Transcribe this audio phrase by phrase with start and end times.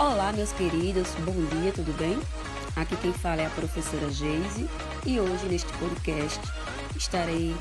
[0.00, 2.18] Olá, meus queridos, bom dia, tudo bem?
[2.74, 4.66] Aqui quem fala é a professora Geise
[5.04, 6.40] e hoje neste podcast
[6.96, 7.54] estarei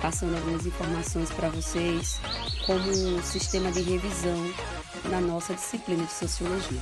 [0.00, 2.20] passando algumas informações para vocês
[2.66, 4.38] como um sistema de revisão
[5.10, 6.80] na nossa disciplina de sociologia.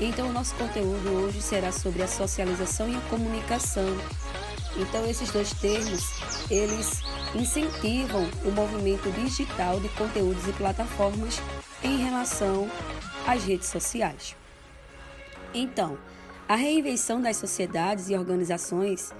[0.00, 3.94] Então, o nosso conteúdo hoje será sobre a socialização e a comunicação.
[4.74, 6.14] Então, esses dois termos,
[6.50, 7.02] eles
[7.34, 11.42] incentivam o movimento digital de conteúdos e plataformas
[11.84, 12.70] em relação
[13.28, 14.34] às redes sociais.
[15.52, 15.98] Então,
[16.48, 19.12] a reinvenção das sociedades e organizações,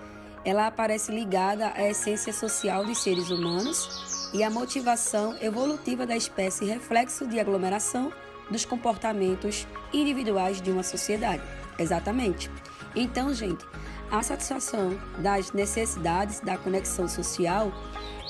[0.44, 6.64] ela aparece ligada à essência social dos seres humanos e à motivação evolutiva da espécie
[6.64, 8.10] reflexo de aglomeração
[8.50, 11.42] dos comportamentos individuais de uma sociedade.
[11.78, 12.50] Exatamente.
[12.96, 13.64] Então, gente,
[14.10, 17.70] a satisfação das necessidades da conexão social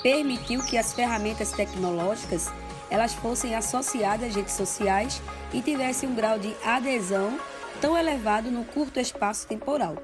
[0.02, 2.51] permitiu que as ferramentas tecnológicas
[2.91, 5.20] elas fossem associadas às redes sociais
[5.52, 7.38] e tivessem um grau de adesão
[7.80, 9.96] tão elevado no curto espaço temporal.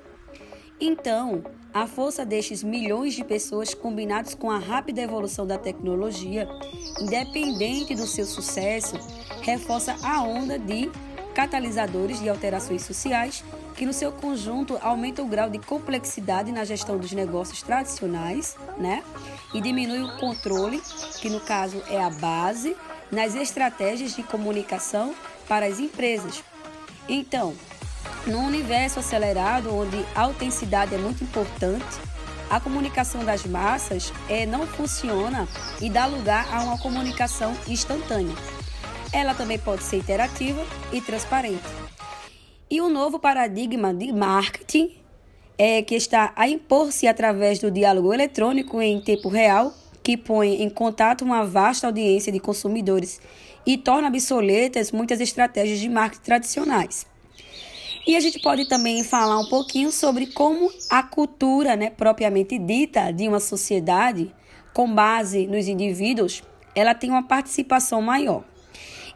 [0.81, 1.43] Então,
[1.73, 6.49] a força destes milhões de pessoas, combinados com a rápida evolução da tecnologia,
[7.01, 8.97] independente do seu sucesso,
[9.43, 10.91] reforça a onda de
[11.35, 13.43] catalisadores de alterações sociais
[13.77, 19.03] que, no seu conjunto, aumentam o grau de complexidade na gestão dos negócios tradicionais, né?
[19.53, 20.81] E diminui o controle,
[21.21, 22.77] que no caso é a base,
[23.11, 25.15] nas estratégias de comunicação
[25.49, 26.43] para as empresas.
[27.09, 27.55] Então,
[28.27, 31.85] no universo acelerado, onde a autenticidade é muito importante,
[32.49, 35.49] a comunicação das massas é, não funciona
[35.81, 38.35] e dá lugar a uma comunicação instantânea.
[39.13, 41.63] Ela também pode ser interativa e transparente.
[42.71, 44.97] E o novo paradigma de marketing
[45.57, 49.73] é que está a impor-se através do diálogo eletrônico em tempo real,
[50.05, 53.21] que põe em contato uma vasta audiência de consumidores
[53.67, 57.07] e torna obsoletas muitas estratégias de marketing tradicionais.
[58.07, 63.11] E a gente pode também falar um pouquinho sobre como a cultura, né, propriamente dita,
[63.11, 64.31] de uma sociedade,
[64.75, 66.43] com base nos indivíduos,
[66.75, 68.45] ela tem uma participação maior.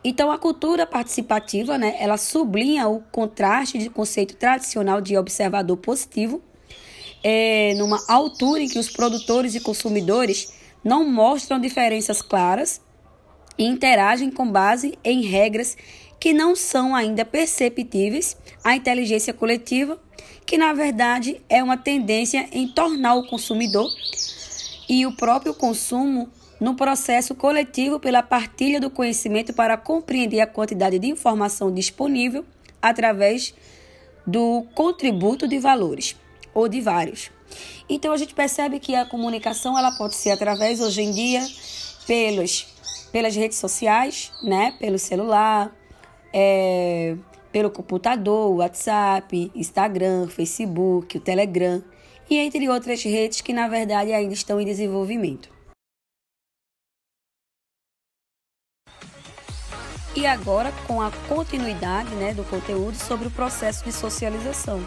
[0.03, 6.41] Então, a cultura participativa, né, ela sublinha o contraste de conceito tradicional de observador positivo,
[7.23, 12.81] é, numa altura em que os produtores e consumidores não mostram diferenças claras
[13.57, 15.77] e interagem com base em regras
[16.21, 19.99] que não são ainda perceptíveis à inteligência coletiva,
[20.45, 23.91] que na verdade é uma tendência em tornar o consumidor
[24.89, 26.29] e o próprio consumo
[26.61, 32.45] no processo coletivo pela partilha do conhecimento para compreender a quantidade de informação disponível
[32.83, 33.55] através
[34.27, 36.17] do contributo de valores
[36.59, 37.31] ou de vários.
[37.89, 41.47] Então a gente percebe que a comunicação ela pode ser através hoje em dia
[42.05, 42.67] pelos
[43.13, 45.75] pelas redes sociais, né, pelo celular,
[46.31, 47.17] é,
[47.51, 51.83] pelo computador, WhatsApp, Instagram, Facebook, o Telegram
[52.29, 55.49] e entre outras redes que na verdade ainda estão em desenvolvimento.
[60.15, 64.81] E agora com a continuidade né, do conteúdo sobre o processo de socialização.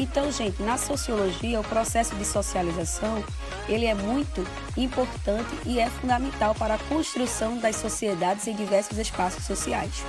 [0.00, 3.22] Então, gente, na sociologia, o processo de socialização
[3.68, 4.42] ele é muito
[4.74, 10.02] importante e é fundamental para a construção das sociedades em diversos espaços sociais.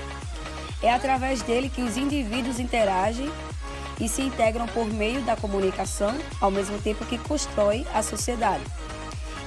[0.81, 3.29] É através dele que os indivíduos interagem
[3.99, 8.63] e se integram por meio da comunicação, ao mesmo tempo que constrói a sociedade.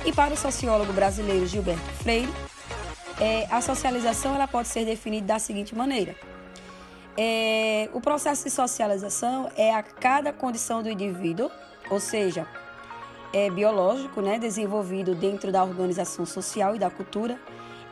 [0.05, 2.31] E para o sociólogo brasileiro Gilberto Freire,
[3.19, 6.15] é, a socialização ela pode ser definida da seguinte maneira.
[7.16, 11.50] É, o processo de socialização é a cada condição do indivíduo,
[11.91, 12.47] ou seja,
[13.32, 17.38] é biológico, né, desenvolvido dentro da organização social e da cultura,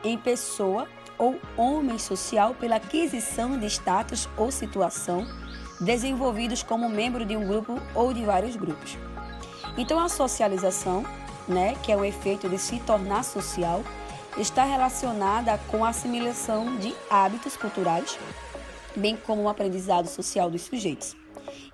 [0.03, 5.25] em pessoa ou homem social pela aquisição de status ou situação
[5.79, 8.97] desenvolvidos como membro de um grupo ou de vários grupos.
[9.77, 11.05] Então a socialização,
[11.47, 13.83] né, que é o efeito de se tornar social,
[14.37, 18.17] está relacionada com a assimilação de hábitos culturais,
[18.95, 21.15] bem como o aprendizado social dos sujeitos.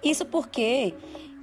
[0.04, 0.94] Isso porque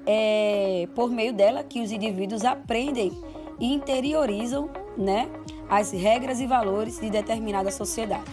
[0.06, 3.12] é por meio dela que os indivíduos aprendem
[3.58, 5.28] e interiorizam né,
[5.68, 8.30] as regras e valores de determinada sociedade.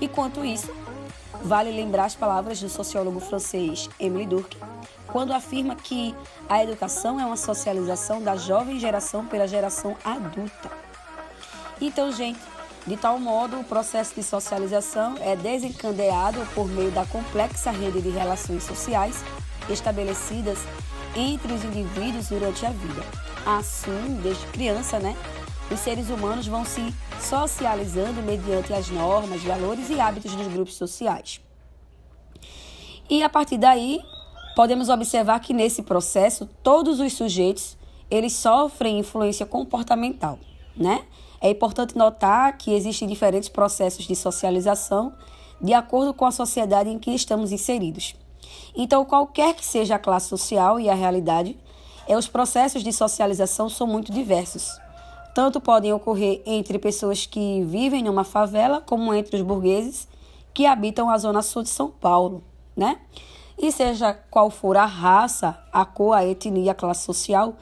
[0.00, 0.72] E quanto isso,
[1.42, 4.60] vale lembrar as palavras do sociólogo francês Emile Durkheim,
[5.08, 6.14] quando afirma que
[6.48, 10.70] a educação é uma socialização da jovem geração pela geração adulta.
[11.80, 12.38] Então, gente,
[12.86, 18.10] de tal modo, o processo de socialização é desencadeado por meio da complexa rede de
[18.10, 19.22] relações sociais
[19.70, 20.58] estabelecidas
[21.14, 23.02] entre os indivíduos durante a vida.
[23.46, 25.16] Assim, desde criança, né,
[25.70, 31.40] os seres humanos vão se socializando mediante as normas, valores e hábitos dos grupos sociais.
[33.08, 34.00] E a partir daí,
[34.56, 37.76] podemos observar que nesse processo todos os sujeitos
[38.10, 40.38] eles sofrem influência comportamental,
[40.76, 41.04] né?
[41.42, 45.12] É importante notar que existem diferentes processos de socialização
[45.60, 48.14] de acordo com a sociedade em que estamos inseridos.
[48.76, 51.58] Então, qualquer que seja a classe social e a realidade,
[52.06, 54.70] é, os processos de socialização são muito diversos.
[55.34, 60.06] Tanto podem ocorrer entre pessoas que vivem numa favela, como entre os burgueses
[60.54, 62.44] que habitam a zona sul de São Paulo,
[62.76, 63.00] né?
[63.58, 67.56] E seja qual for a raça, a cor, a etnia, a classe social,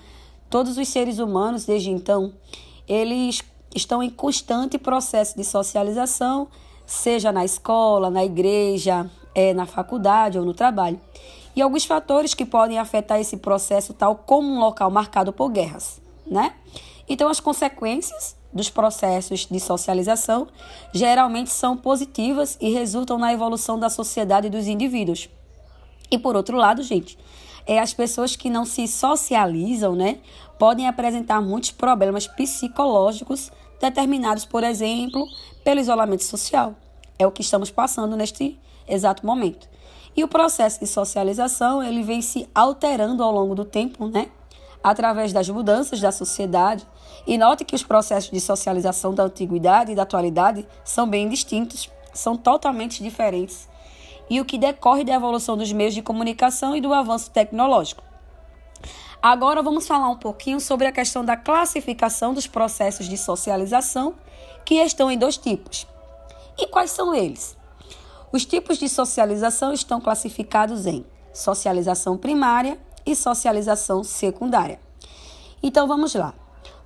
[0.50, 2.34] todos os seres humanos, desde então,
[2.88, 3.42] eles
[3.74, 6.48] estão em constante processo de socialização,
[6.86, 11.00] seja na escola, na igreja, é, na faculdade ou no trabalho.
[11.54, 16.00] E alguns fatores que podem afetar esse processo, tal como um local marcado por guerras,
[16.26, 16.54] né?
[17.08, 20.48] Então, as consequências dos processos de socialização
[20.92, 25.28] geralmente são positivas e resultam na evolução da sociedade e dos indivíduos.
[26.10, 27.16] E por outro lado, gente,
[27.66, 30.18] é as pessoas que não se socializam, né,
[30.58, 35.26] podem apresentar muitos problemas psicológicos determinados, por exemplo,
[35.64, 36.74] pelo isolamento social.
[37.18, 39.68] É o que estamos passando neste exato momento.
[40.16, 44.28] E o processo de socialização, ele vem se alterando ao longo do tempo, né?
[44.82, 46.86] Através das mudanças da sociedade.
[47.26, 51.90] E note que os processos de socialização da antiguidade e da atualidade são bem distintos,
[52.12, 53.68] são totalmente diferentes.
[54.30, 58.02] E o que decorre da evolução dos meios de comunicação e do avanço tecnológico.
[59.20, 64.14] Agora vamos falar um pouquinho sobre a questão da classificação dos processos de socialização,
[64.64, 65.86] que estão em dois tipos.
[66.56, 67.54] E quais são eles?
[68.32, 71.04] Os tipos de socialização estão classificados em
[71.34, 74.80] socialização primária e socialização secundária.
[75.62, 76.32] Então vamos lá.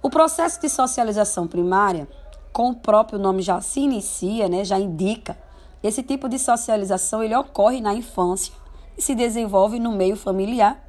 [0.03, 2.09] O processo de socialização primária,
[2.53, 5.39] com o próprio nome já se inicia, né, já indica.
[5.85, 8.53] Esse tipo de socialização ele ocorre na infância
[8.99, 10.83] e se desenvolve no meio familiar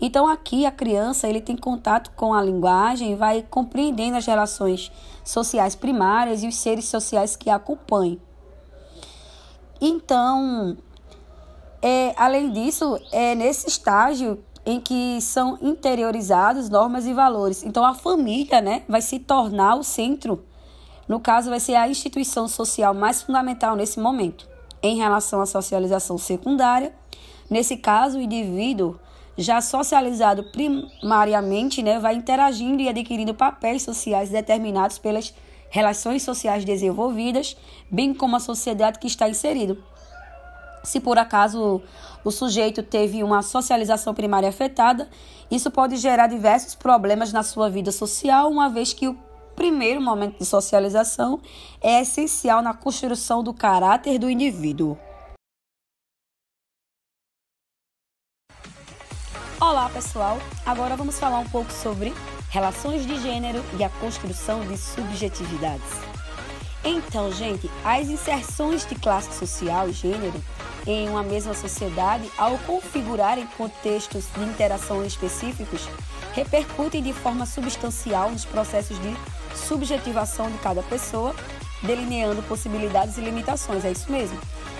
[0.00, 4.90] então aqui a criança ele tem contato com a linguagem, vai compreendendo as relações
[5.22, 8.18] sociais primárias e os seres sociais que a acompanham.
[9.78, 10.76] Então,
[11.82, 17.62] é, além disso, é nesse estágio em que são interiorizados normas e valores.
[17.62, 20.44] Então a família, né, vai se tornar o centro.
[21.10, 24.46] No caso, vai ser a instituição social mais fundamental nesse momento.
[24.80, 26.94] Em relação à socialização secundária,
[27.50, 28.96] nesse caso, o indivíduo
[29.36, 35.34] já socializado primariamente, né, vai interagindo e adquirindo papéis sociais determinados pelas
[35.68, 37.56] relações sociais desenvolvidas,
[37.90, 39.82] bem como a sociedade que está inserido.
[40.84, 41.82] Se por acaso
[42.22, 45.08] o sujeito teve uma socialização primária afetada,
[45.50, 49.18] isso pode gerar diversos problemas na sua vida social, uma vez que o
[49.60, 51.38] primeiro momento de socialização
[51.82, 54.96] é essencial na construção do caráter do indivíduo.
[59.60, 60.38] Olá, pessoal!
[60.64, 62.14] Agora vamos falar um pouco sobre
[62.48, 65.92] relações de gênero e a construção de subjetividades.
[66.82, 70.42] Então, gente, as inserções de classe social e gênero
[70.86, 75.86] em uma mesma sociedade, ao configurarem contextos de interação específicos,
[76.32, 79.14] repercutem de forma substancial nos processos de
[79.54, 81.34] subjetivação de cada pessoa,
[81.82, 83.84] delineando possibilidades e limitações.
[83.84, 84.38] É isso mesmo.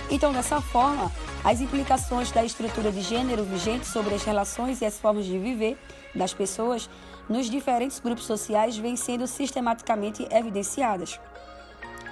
[0.09, 1.11] Então, dessa forma,
[1.43, 5.77] as implicações da estrutura de gênero vigente sobre as relações e as formas de viver
[6.13, 6.89] das pessoas
[7.29, 11.19] nos diferentes grupos sociais vêm sendo sistematicamente evidenciadas.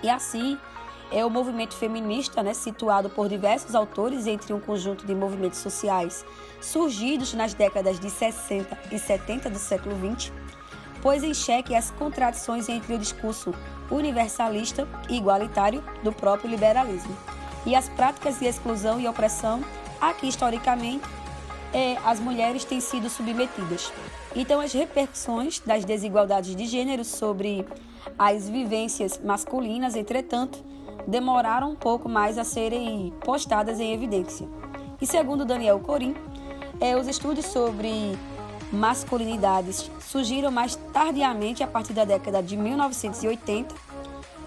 [0.02, 0.58] E assim,
[1.12, 6.24] é o movimento feminista, né, situado por diversos autores entre um conjunto de movimentos sociais
[6.62, 10.32] surgidos nas décadas de 60 e 70 do século XX,
[11.02, 13.54] pôs em xeque as contradições entre o discurso
[13.90, 17.16] universalista e igualitário do próprio liberalismo
[17.66, 19.64] e as práticas de exclusão e opressão
[20.00, 21.04] a que historicamente
[21.74, 23.92] é, as mulheres têm sido submetidas.
[24.36, 27.66] Então, as repercussões das desigualdades de gênero sobre
[28.18, 30.64] as vivências masculinas, entretanto,
[31.08, 34.48] demoraram um pouco mais a serem postadas em evidência.
[35.02, 36.16] E segundo Daniel Corim,
[36.80, 38.18] é, os estudos sobre
[38.72, 43.74] masculinidades surgiram mais tardiamente a partir da década de 1980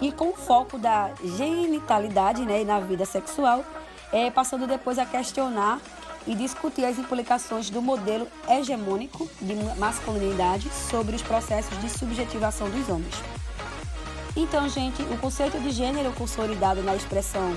[0.01, 3.65] e com o foco da genitalidade né, na vida sexual,
[4.13, 5.81] é, passando depois a questionar
[6.27, 12.89] e discutir as implicações do modelo hegemônico de masculinidade sobre os processos de subjetivação dos
[12.89, 13.15] homens.
[14.37, 17.55] Então, gente, o conceito de gênero consolidado na expressão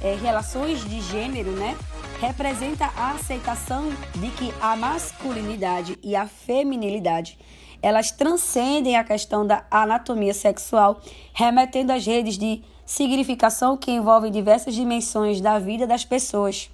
[0.00, 1.76] é, relações de gênero, né,
[2.20, 7.38] representa a aceitação de que a masculinidade e a feminilidade
[7.82, 11.00] elas transcendem a questão da anatomia sexual,
[11.32, 16.70] remetendo às redes de significação que envolvem diversas dimensões da vida das pessoas.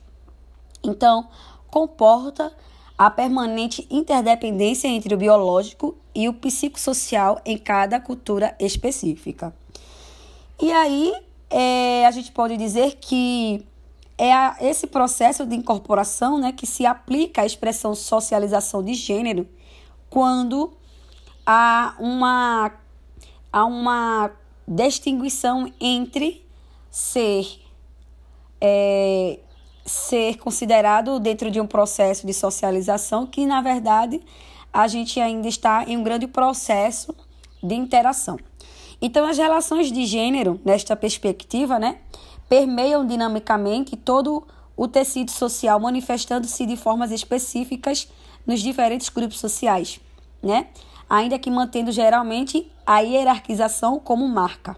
[0.82, 1.28] Então,
[1.70, 2.52] comporta
[2.98, 9.54] a permanente interdependência entre o biológico e o psicossocial em cada cultura específica.
[10.60, 11.14] E aí,
[11.48, 13.64] é, a gente pode dizer que
[14.18, 19.46] é a, esse processo de incorporação né, que se aplica à expressão socialização de gênero
[20.08, 20.72] quando
[21.44, 22.72] há uma,
[23.52, 24.30] há uma
[24.66, 26.44] distinguição entre
[26.90, 27.60] ser,
[28.60, 29.38] é,
[29.84, 34.20] ser considerado dentro de um processo de socialização que, na verdade,
[34.72, 37.14] a gente ainda está em um grande processo
[37.62, 38.38] de interação.
[39.00, 41.98] Então, as relações de gênero, nesta perspectiva, né,
[42.48, 48.08] permeiam dinamicamente todo o tecido social, manifestando-se de formas específicas
[48.46, 50.00] nos diferentes grupos sociais,
[50.42, 50.68] né?
[51.08, 54.76] Ainda que mantendo geralmente a hierarquização como marca.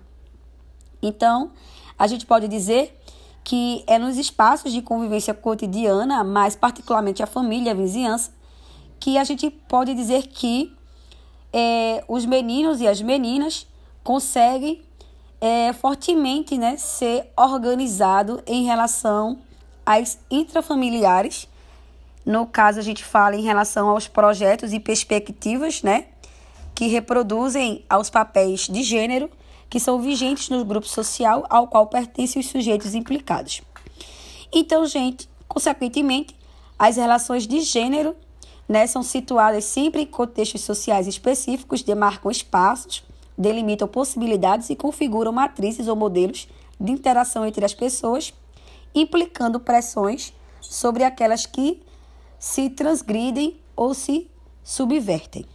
[1.02, 1.50] Então,
[1.98, 2.98] a gente pode dizer
[3.42, 8.32] que é nos espaços de convivência cotidiana, mais particularmente a família, a vizinhança,
[9.00, 10.76] que a gente pode dizer que
[11.52, 13.66] é, os meninos e as meninas
[14.04, 14.82] conseguem
[15.40, 19.38] é, fortemente né, ser organizado em relação
[19.84, 21.48] às intrafamiliares.
[22.24, 26.06] No caso, a gente fala em relação aos projetos e perspectivas né,
[26.74, 29.30] que reproduzem aos papéis de gênero
[29.70, 33.60] que são vigentes no grupo social ao qual pertencem os sujeitos implicados.
[34.52, 36.34] Então, gente, consequentemente,
[36.78, 38.16] as relações de gênero
[38.68, 43.02] né, são situadas sempre em contextos sociais específicos, demarcam espaços
[43.38, 46.48] delimitam possibilidades e configuram matrizes ou modelos
[46.80, 48.34] de interação entre as pessoas,
[48.94, 51.80] implicando pressões sobre aquelas que
[52.38, 54.28] se transgridem ou se
[54.64, 55.46] subvertem.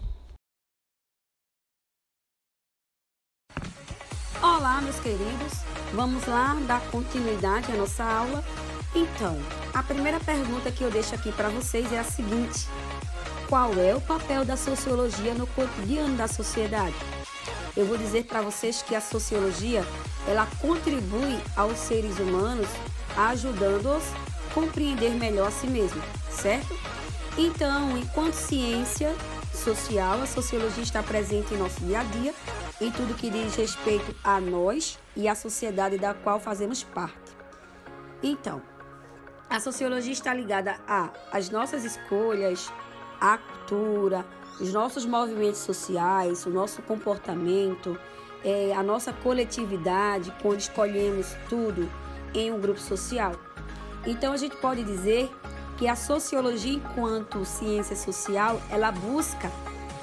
[4.42, 5.54] Olá, meus queridos.
[5.94, 8.44] Vamos lá dar continuidade à nossa aula.
[8.96, 9.38] Então,
[9.74, 12.68] a primeira pergunta que eu deixo aqui para vocês é a seguinte:
[13.48, 16.96] Qual é o papel da sociologia no cotidiano da sociedade?
[17.76, 19.84] Eu vou dizer para vocês que a sociologia
[20.28, 22.68] ela contribui aos seres humanos
[23.18, 24.04] ajudando-os
[24.50, 26.78] a compreender melhor a si mesmo, certo?
[27.38, 29.14] Então, enquanto ciência
[29.52, 32.34] social, a sociologia está presente em nosso dia a dia,
[32.80, 37.16] em tudo que diz respeito a nós e à sociedade da qual fazemos parte.
[38.22, 38.62] Então,
[39.50, 40.76] a sociologia está ligada
[41.32, 42.72] as nossas escolhas,
[43.20, 44.26] à cultura,
[44.60, 47.98] os nossos movimentos sociais, o nosso comportamento,
[48.44, 51.90] é, a nossa coletividade, quando escolhemos tudo
[52.34, 53.34] em um grupo social.
[54.06, 55.30] Então a gente pode dizer
[55.78, 59.52] que a sociologia, enquanto ciência social, ela busca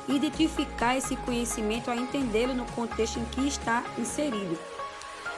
[0.09, 4.59] identificar esse conhecimento a entendê-lo no contexto em que está inserido.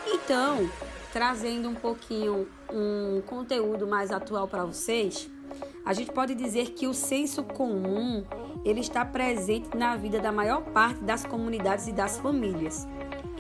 [0.07, 0.69] Então,
[1.13, 5.29] trazendo um pouquinho um conteúdo mais atual para vocês,
[5.85, 8.25] a gente pode dizer que o senso comum
[8.65, 12.87] ele está presente na vida da maior parte das comunidades e das famílias.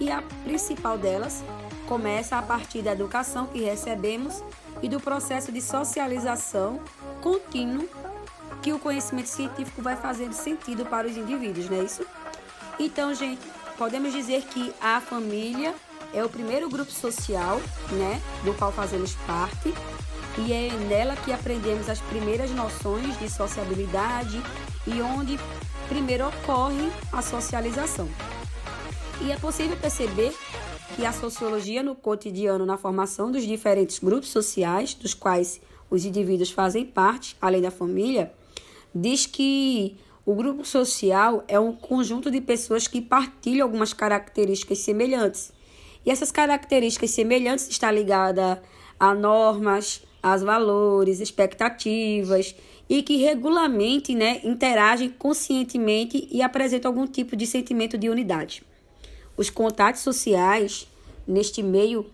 [0.00, 1.44] E a principal delas
[1.86, 4.42] começa a partir da educação que recebemos
[4.82, 6.80] e do processo de socialização
[7.20, 7.88] contínuo
[8.60, 12.04] que o conhecimento científico vai fazendo sentido para os indivíduos, não é isso?
[12.78, 13.42] Então, gente,
[13.76, 15.74] podemos dizer que a família
[16.12, 19.74] é o primeiro grupo social, né, do qual fazemos parte,
[20.38, 24.42] e é nela que aprendemos as primeiras noções de sociabilidade
[24.86, 25.38] e onde
[25.88, 28.08] primeiro ocorre a socialização.
[29.20, 30.34] E é possível perceber
[30.96, 35.60] que a sociologia no cotidiano, na formação dos diferentes grupos sociais, dos quais
[35.90, 38.32] os indivíduos fazem parte, além da família,
[38.94, 45.52] diz que o grupo social é um conjunto de pessoas que partilham algumas características semelhantes.
[46.04, 48.58] E essas características semelhantes estão ligadas
[48.98, 52.54] a normas, a valores, expectativas
[52.88, 58.62] e que regularmente né, interagem conscientemente e apresentam algum tipo de sentimento de unidade.
[59.36, 60.86] Os contatos sociais
[61.26, 62.06] neste meio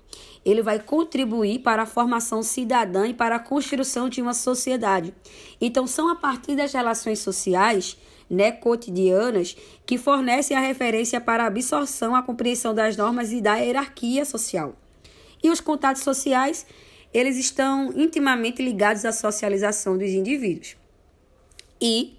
[0.45, 5.12] ele vai contribuir para a formação cidadã e para a construção de uma sociedade.
[5.61, 7.97] Então são a partir das relações sociais
[8.31, 13.57] né, cotidianas que fornecem a referência para a absorção, a compreensão das normas e da
[13.57, 14.75] hierarquia social.
[15.43, 16.67] E os contatos sociais
[17.12, 20.77] eles estão intimamente ligados à socialização dos indivíduos.
[21.81, 22.19] E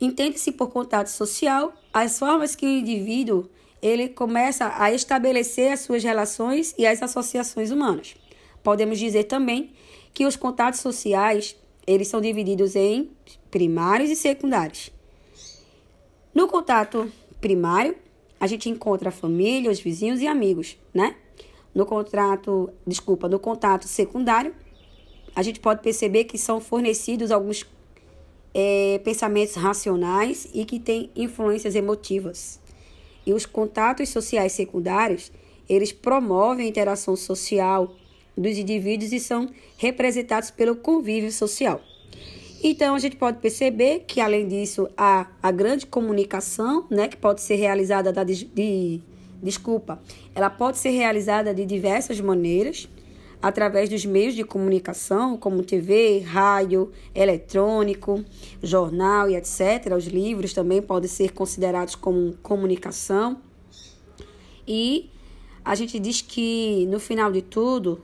[0.00, 3.48] entende-se por contato social as formas que o indivíduo
[3.80, 8.14] ele começa a estabelecer as suas relações e as associações humanas.
[8.62, 9.72] Podemos dizer também
[10.14, 13.10] que os contatos sociais eles são divididos em
[13.50, 14.90] primários e secundários.
[16.32, 17.10] No contato
[17.40, 17.96] primário,
[18.38, 21.16] a gente encontra a família, os vizinhos e amigos, né?
[21.74, 24.54] No contrato, desculpa, no contato secundário,
[25.34, 27.66] a gente pode perceber que são fornecidos alguns
[28.54, 32.60] é, pensamentos racionais e que têm influências emotivas.
[33.24, 35.32] E os contatos sociais secundários,
[35.68, 37.94] eles promovem a interação social
[38.36, 41.80] dos indivíduos e são representados pelo convívio social.
[42.62, 47.40] Então, a gente pode perceber que, além disso, há a grande comunicação, né, que pode
[47.40, 49.00] ser realizada da, de,
[49.42, 50.00] desculpa,
[50.34, 52.88] ela pode ser realizada de diversas maneiras,
[53.42, 58.24] através dos meios de comunicação, como TV, rádio, eletrônico,
[58.62, 59.92] jornal e etc.
[59.96, 63.42] Os livros também podem ser considerados como comunicação.
[64.66, 65.10] E
[65.64, 68.00] a gente diz que, no final de tudo,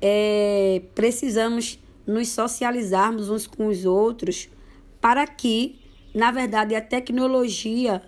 [0.00, 4.48] é, precisamos nos socializarmos uns com os outros
[5.02, 5.78] para que,
[6.14, 8.00] na verdade, a tecnologia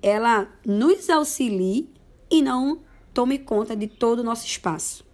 [0.00, 1.88] ela nos auxilie
[2.30, 2.80] e não
[3.14, 5.07] tome conta de todo o nosso espaço.